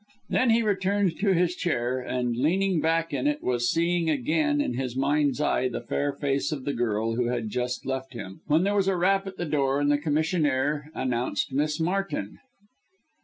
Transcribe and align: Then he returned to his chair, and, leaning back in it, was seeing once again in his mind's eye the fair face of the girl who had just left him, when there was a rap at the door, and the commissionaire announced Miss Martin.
Then 0.29 0.49
he 0.49 0.63
returned 0.63 1.19
to 1.19 1.35
his 1.35 1.55
chair, 1.55 1.99
and, 1.99 2.35
leaning 2.35 2.79
back 2.81 3.13
in 3.13 3.27
it, 3.27 3.43
was 3.43 3.69
seeing 3.69 4.07
once 4.07 4.19
again 4.19 4.59
in 4.59 4.73
his 4.73 4.95
mind's 4.95 5.39
eye 5.39 5.67
the 5.67 5.79
fair 5.83 6.11
face 6.11 6.51
of 6.51 6.65
the 6.65 6.73
girl 6.73 7.13
who 7.13 7.27
had 7.27 7.49
just 7.49 7.85
left 7.85 8.13
him, 8.13 8.41
when 8.47 8.63
there 8.63 8.73
was 8.73 8.87
a 8.87 8.97
rap 8.97 9.27
at 9.27 9.37
the 9.37 9.45
door, 9.45 9.79
and 9.79 9.91
the 9.91 9.99
commissionaire 9.99 10.89
announced 10.95 11.53
Miss 11.53 11.79
Martin. 11.79 12.39